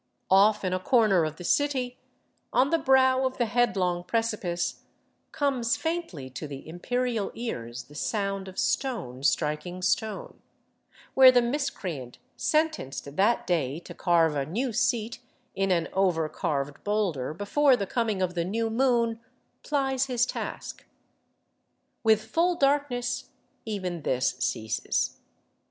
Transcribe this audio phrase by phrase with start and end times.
[0.31, 1.99] Off In a corner of the city,
[2.51, 4.81] on the brow of the headlong precipice,
[5.31, 10.41] comes faintly to the imperial ears the sound of stone striking stone,
[11.13, 15.19] where the miscreant sentenced that day to carve a new seat
[15.53, 19.19] in an over carved boulder before the coming of the new moon
[19.61, 20.87] plies his task.
[22.01, 23.29] With full darkness
[23.65, 25.19] even this ceases.